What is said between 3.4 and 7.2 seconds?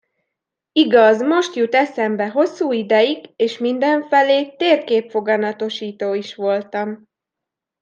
mindenfelé térképfoganatosító is voltam.